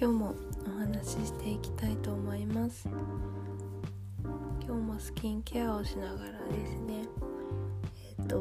[0.00, 0.34] 今日も
[0.64, 2.88] お話ししていきたいと思います。
[4.64, 7.02] 今日もスキンケアをしながらですね。
[8.20, 8.40] えっ、と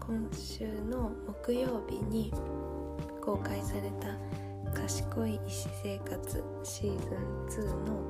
[0.00, 1.10] 今週の
[1.42, 2.30] 木曜日に
[3.22, 4.18] 公開された
[4.78, 8.02] 「賢い医師生活シーズン2」の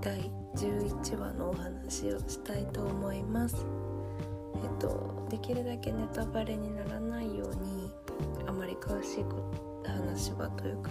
[0.00, 3.64] 第11話のお話をしたいと思います。
[4.56, 7.92] えっとできるだけネタバレにならないように
[8.48, 9.24] あまり詳しい
[9.92, 10.90] 話はというか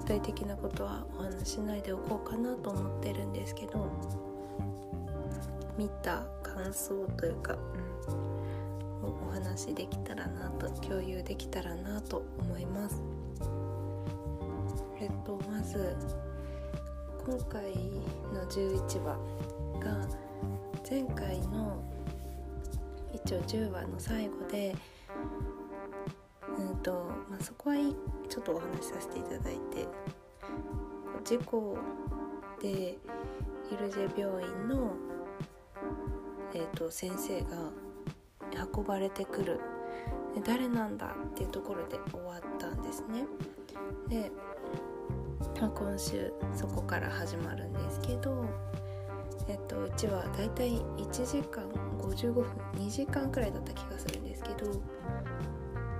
[0.00, 3.86] 具体的なことはお話しないでおこうかなと思ってるんですけど
[5.76, 7.56] 見た感想というか、
[9.02, 13.00] うん、お話できたらなと共有できたらなと思います。
[15.00, 15.96] えっとまず
[17.24, 17.62] 今回
[18.34, 19.16] の11話
[19.78, 20.08] が
[20.88, 21.80] 前回の
[23.12, 24.74] 一応10話の最後で
[26.58, 26.92] うんと、
[27.30, 27.76] まあ、そこは
[28.28, 29.86] ちょっとお話しさせていただいて
[31.24, 31.78] 事故
[32.60, 34.92] でイルジェ病院の、
[36.54, 37.70] えーと、先生が
[38.74, 39.60] 運ばれてくる
[40.34, 43.26] で誰なんだっていうところで終わったんですね。
[44.08, 44.30] で、
[45.60, 48.44] ま、今週そこから始まるんですけど、
[49.48, 51.64] えっと、うちはだいたい1時間
[51.98, 54.70] 55分2時間くらいだった気がするんですけど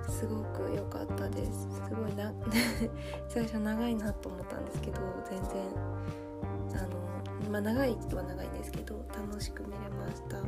[0.09, 1.51] すごく良かったです。
[1.51, 2.33] すごいな
[3.29, 10.41] 最初長いなと思ったんですけど全然あのまあ長い人は長いんですけど楽しく見れました。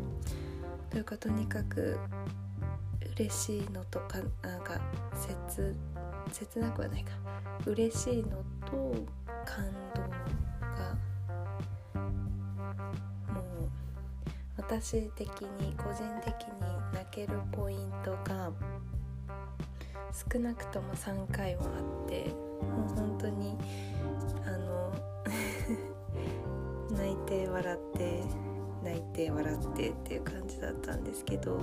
[0.90, 1.98] というかとにかく
[3.18, 4.80] 嬉しいのとかなんか
[5.16, 5.76] 切
[6.32, 7.12] 切なくはないか。
[7.66, 8.96] 嬉しいのと
[9.46, 10.96] 感動が
[13.34, 13.70] もう
[14.58, 16.62] 私的に個人的に
[16.94, 18.52] 泣けるポイントが
[20.14, 21.68] 少なくとも3回はあ
[22.06, 22.26] って
[22.62, 23.58] もう本当に
[24.46, 24.92] あの
[26.98, 28.24] 泣いて笑って
[28.84, 31.58] 泣いて笑ってっていう感じだったんですけど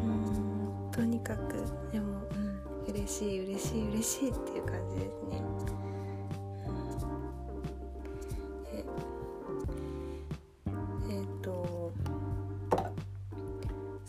[0.00, 1.54] うんとにかく
[1.92, 2.20] でも、
[2.86, 5.51] うん、嬉しい嬉しい嬉しいっていう感じですね。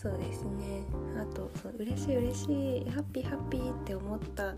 [0.03, 0.84] そうですね。
[1.18, 4.58] あとその嬉しい嬉しいハッピーハッピーって思ったの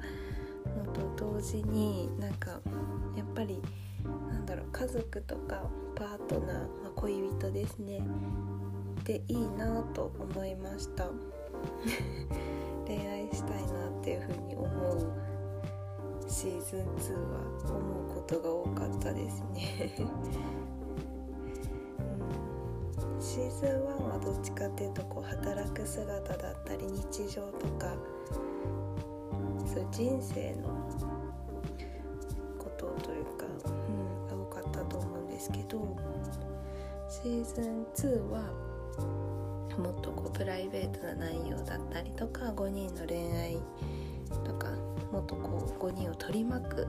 [1.15, 2.59] と同時になんか
[3.15, 3.61] やっぱり
[4.27, 5.61] なんだろう家族とか
[5.93, 8.01] パートナー、まあ、恋人ですね。
[9.03, 11.11] でいいなと思いました。
[12.87, 15.25] 恋愛したいなっていうふうに思う。
[16.27, 17.39] シーズン2は
[17.69, 19.95] 思うことが多かったですね。
[23.19, 25.23] シーズン1はどっちかっていうとこう
[25.95, 27.95] 姿だったり日常とか
[29.65, 30.67] そういう人生の
[32.59, 33.45] ことというか、
[34.29, 35.95] うん、多かったと思うんですけど
[37.07, 38.41] シーズン2は
[39.77, 43.57] もっとこうプライベートな内容だったりとか5人の恋愛
[44.43, 44.67] とか
[45.13, 46.87] もっとこう5人を取り巻く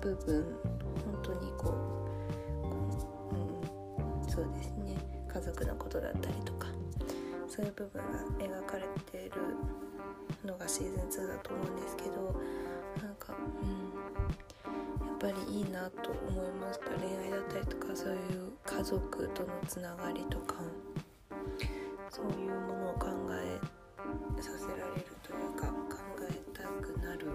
[0.00, 0.44] 部分
[1.04, 1.72] 本当にこ
[2.62, 4.96] う、うん、そうですね。
[5.32, 6.66] 家族のことだったりとか。
[7.54, 8.82] そういう部分が描かれ
[9.12, 9.36] ている
[10.44, 12.34] のがシーズン2だと思うんですけど
[13.00, 13.32] なんか
[13.62, 18.18] うんやっぱりいいなと思いました恋愛だったりとかそういう
[18.64, 20.56] 家族とのつながりとか
[22.10, 23.60] そういうものを考え
[24.42, 25.74] させられるというか考
[26.28, 27.28] えたくなる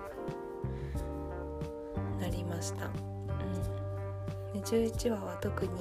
[2.20, 2.88] なりました。
[2.88, 5.76] うん、で11話は特に、う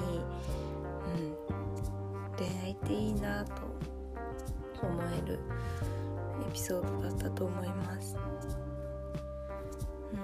[2.33, 3.68] ん、恋愛っていいなと
[4.87, 5.39] 思える
[6.47, 8.15] エピソードだったと思います。
[10.13, 10.19] うん、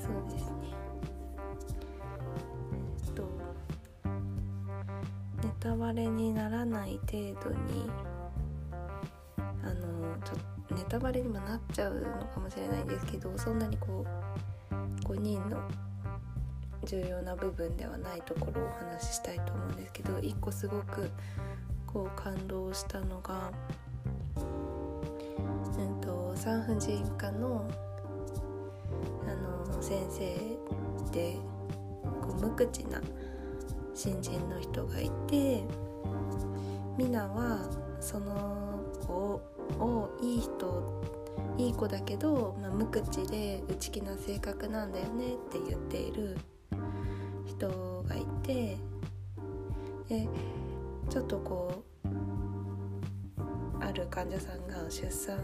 [0.00, 0.74] そうですね。
[3.06, 3.22] えっと
[5.42, 7.90] ネタバレにならない程度に
[9.62, 10.38] あのちょっ
[10.68, 14.04] とネタバレにもなっちゃうのかもしれないんですけどそんなにこ
[14.72, 15.58] う5人の
[16.84, 21.10] 重要な部分ではないところをお話ししたいと思うんですけど一個すごく
[21.86, 23.52] こう感動したのが、
[24.36, 27.68] うんと、産婦人科の
[29.26, 30.24] あの先生
[31.12, 31.36] で
[32.22, 33.00] こう無口な
[33.94, 35.62] 新人の人がいて
[36.98, 37.68] ミナは
[38.00, 39.40] その子
[39.78, 41.02] をいい人
[41.56, 46.36] いい子だけど、まあ、無口で内気な性格なんだよねって言っている
[47.58, 48.76] 人がいて
[50.08, 50.28] で
[51.08, 52.08] ちょっとこう
[53.80, 55.38] ある患者さんが出産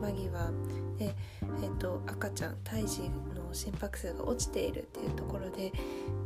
[0.00, 0.50] 間際
[0.98, 1.14] で、
[1.62, 5.72] えーと、赤ちゃん胎児の心拍数が落ちているっていうところで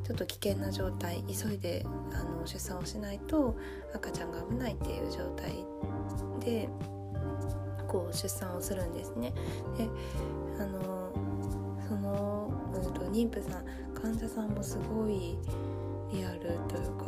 [0.02, 3.56] ちょっと危険な状態急いであの出産をしないと
[3.94, 5.64] 赤ちゃんが危ないっていう状態
[6.40, 6.68] で
[7.86, 9.32] こう出産をするんですね。
[9.76, 9.88] で
[10.58, 11.12] あの
[11.88, 15.38] その、うんと、妊婦さん患者さんもすごい
[16.12, 17.04] リアルというか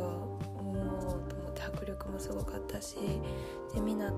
[0.63, 2.95] もうと思って迫力もすごかったし
[3.73, 4.11] で湊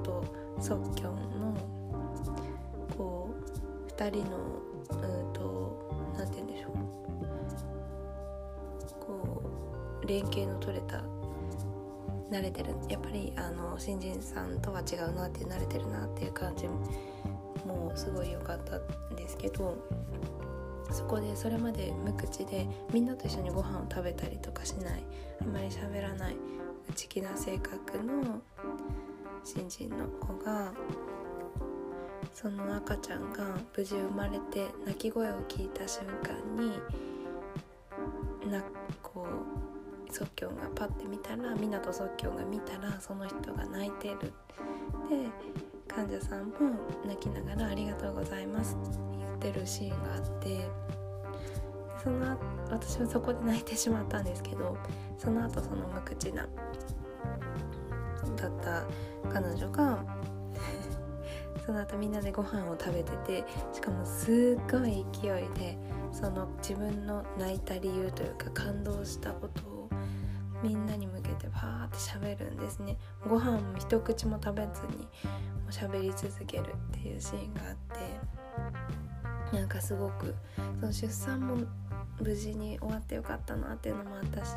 [0.61, 1.57] 即興の
[2.95, 3.29] こ
[3.87, 4.37] う2人の
[4.91, 6.71] うんと何て言うんでしょう
[9.03, 9.41] こ
[10.03, 11.01] う連携の取れた
[12.29, 16.67] 慣れてるやっぱりあの新人さんとは違うなって慣れてるなっていう感じ
[17.65, 19.75] もすごい良かったんですけど
[20.91, 25.03] そこでそれまで無口でみんなと一緒にご飯を食べたりとかしない。
[25.41, 26.35] あんまり喋らない
[26.89, 28.41] 内気な性格の
[29.43, 30.73] 新人の子が
[32.33, 36.71] その赤ちゃんが無事生まれて泣き声を聞いた瞬間に
[38.51, 38.63] な
[39.01, 39.25] こ
[40.09, 44.33] う即興がパッて見たら湊即興が見たらその人が泣いてる。
[45.09, 45.29] で
[45.87, 46.53] 患者さんも
[47.05, 48.77] 泣きながら「ありがとうございます」
[49.37, 50.67] ってるシーンがあって
[52.03, 52.37] その
[52.69, 54.77] 私はそこで泣いてしまったんですけど
[55.17, 56.47] その後その無口な
[58.35, 58.85] だった
[59.31, 60.03] 彼女が
[61.65, 63.43] その後みんなでご飯を食べてて
[63.73, 65.77] しかもすっごい勢いで
[66.11, 69.89] その自分の泣いた理由というか感動したことを
[70.63, 72.97] みんなに向けてバーって喋るんですね。
[73.27, 75.07] ご飯も一口も食べずにも
[75.67, 78.86] う喋り続けるっていうシーンがあって。
[79.53, 80.35] なんかすごく
[80.79, 81.57] その出産も
[82.21, 84.55] 無事に終わってよかったなっていうのもあったし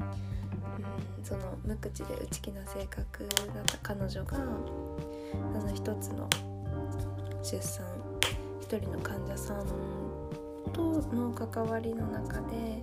[0.00, 4.36] うんその無口で内気な性格だった彼女が
[5.52, 6.28] その一つの
[7.42, 7.84] 出産
[8.60, 9.66] 一人の患者さん
[10.72, 10.82] と
[11.14, 12.82] の関わりの中で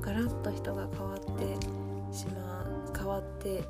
[0.00, 3.62] ガラッと人が変わってしまう変わって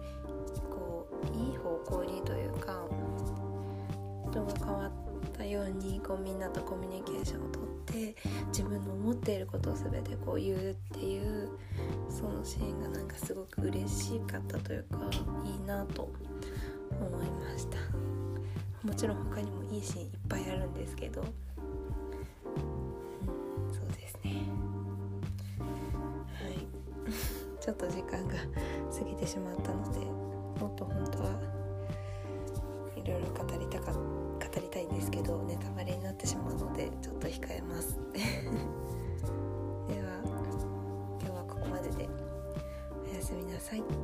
[5.54, 8.16] ようにこうみんなとコミュニケーションをとって
[8.48, 11.48] 自分の思っていることを全てこう言うっていう
[12.10, 14.98] そのシーンがなんかすごく嬉しかったというか
[15.44, 16.10] いいなと
[16.90, 17.78] 思いました。
[18.86, 21.26] もちろん他にもいいシーンいっぱいあるんですけど、うん、
[23.72, 24.42] そうですね。
[25.58, 26.66] はい。
[27.60, 30.00] ちょっと時間が過ぎてしまったので
[30.60, 31.53] もっと本当は
[43.64, 44.03] さい。